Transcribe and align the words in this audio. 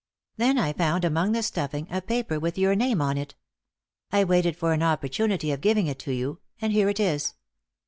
Then 0.37 0.57
I 0.57 0.73
found 0.73 1.05
among 1.05 1.33
the 1.33 1.43
stuffing 1.43 1.85
a 1.91 2.01
paper 2.01 2.39
with 2.39 2.57
your 2.57 2.73
name 2.73 3.03
on 3.03 3.19
it. 3.19 3.35
I 4.11 4.23
waited 4.23 4.57
for 4.57 4.73
an 4.73 4.81
opportunity 4.81 5.51
of 5.51 5.61
giving 5.61 5.85
it 5.85 5.99
to 5.99 6.11
you, 6.11 6.39
and 6.59 6.71
here 6.73 6.89
it 6.89 6.99
is." 6.99 7.35